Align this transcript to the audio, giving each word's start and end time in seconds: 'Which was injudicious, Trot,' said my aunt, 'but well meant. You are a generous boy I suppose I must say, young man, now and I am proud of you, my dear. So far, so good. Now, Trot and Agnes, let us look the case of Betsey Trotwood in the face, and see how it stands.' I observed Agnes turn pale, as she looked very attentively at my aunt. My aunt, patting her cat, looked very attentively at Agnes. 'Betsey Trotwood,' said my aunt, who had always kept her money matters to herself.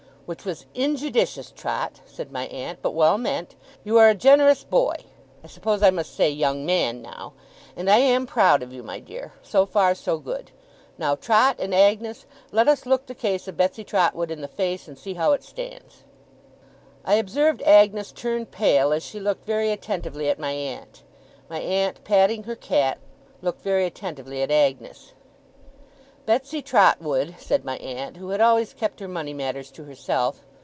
'Which 0.27 0.45
was 0.45 0.65
injudicious, 0.73 1.51
Trot,' 1.51 1.99
said 2.05 2.31
my 2.31 2.45
aunt, 2.47 2.81
'but 2.81 2.93
well 2.93 3.17
meant. 3.17 3.55
You 3.83 3.97
are 3.97 4.07
a 4.07 4.15
generous 4.15 4.63
boy 4.63 4.95
I 5.43 5.47
suppose 5.47 5.83
I 5.83 5.89
must 5.89 6.15
say, 6.15 6.29
young 6.29 6.65
man, 6.65 7.01
now 7.01 7.33
and 7.75 7.89
I 7.89 7.97
am 7.97 8.25
proud 8.25 8.63
of 8.63 8.71
you, 8.71 8.81
my 8.81 8.99
dear. 9.01 9.33
So 9.43 9.65
far, 9.65 9.93
so 9.93 10.19
good. 10.19 10.51
Now, 10.97 11.15
Trot 11.15 11.57
and 11.59 11.75
Agnes, 11.75 12.25
let 12.53 12.69
us 12.69 12.85
look 12.85 13.07
the 13.07 13.13
case 13.13 13.45
of 13.49 13.57
Betsey 13.57 13.83
Trotwood 13.83 14.31
in 14.31 14.39
the 14.39 14.47
face, 14.47 14.87
and 14.87 14.97
see 14.97 15.15
how 15.15 15.33
it 15.33 15.43
stands.' 15.43 16.05
I 17.03 17.15
observed 17.15 17.61
Agnes 17.63 18.13
turn 18.13 18.45
pale, 18.45 18.93
as 18.93 19.03
she 19.03 19.19
looked 19.19 19.43
very 19.45 19.69
attentively 19.69 20.29
at 20.29 20.39
my 20.39 20.53
aunt. 20.53 21.03
My 21.49 21.59
aunt, 21.59 22.05
patting 22.05 22.43
her 22.43 22.55
cat, 22.55 22.99
looked 23.41 23.63
very 23.63 23.85
attentively 23.85 24.41
at 24.41 24.49
Agnes. 24.49 25.11
'Betsey 26.23 26.61
Trotwood,' 26.61 27.33
said 27.39 27.65
my 27.65 27.77
aunt, 27.79 28.15
who 28.17 28.29
had 28.29 28.39
always 28.39 28.75
kept 28.75 28.99
her 28.99 29.07
money 29.07 29.33
matters 29.33 29.71
to 29.71 29.85
herself. 29.85 30.43